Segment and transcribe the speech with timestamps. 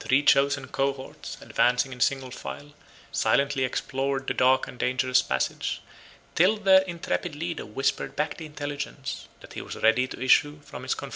[0.00, 2.72] Three chosen cohorts, advancing in a single file,
[3.12, 5.82] silently explored the dark and dangerous passage;
[6.34, 10.54] till their intrepid leader whispered back the intelligence, that he was ready to issue from
[10.54, 11.06] his confinement into the streets of the hostile city.